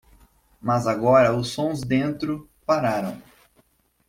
[0.59, 3.21] Mas agora os sons dentro pararam.